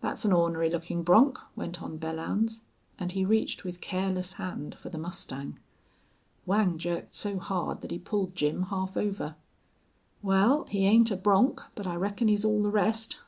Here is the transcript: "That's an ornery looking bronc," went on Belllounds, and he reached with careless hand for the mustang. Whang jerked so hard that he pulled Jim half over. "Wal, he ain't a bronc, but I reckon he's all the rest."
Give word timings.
"That's 0.00 0.24
an 0.24 0.32
ornery 0.32 0.68
looking 0.68 1.04
bronc," 1.04 1.38
went 1.54 1.80
on 1.80 1.96
Belllounds, 1.96 2.62
and 2.98 3.12
he 3.12 3.24
reached 3.24 3.62
with 3.62 3.80
careless 3.80 4.32
hand 4.32 4.74
for 4.74 4.88
the 4.90 4.98
mustang. 4.98 5.60
Whang 6.44 6.76
jerked 6.76 7.14
so 7.14 7.38
hard 7.38 7.80
that 7.82 7.92
he 7.92 8.00
pulled 8.00 8.34
Jim 8.34 8.62
half 8.64 8.96
over. 8.96 9.36
"Wal, 10.22 10.64
he 10.64 10.86
ain't 10.86 11.12
a 11.12 11.16
bronc, 11.16 11.60
but 11.76 11.86
I 11.86 11.94
reckon 11.94 12.26
he's 12.26 12.44
all 12.44 12.64
the 12.64 12.70
rest." 12.72 13.16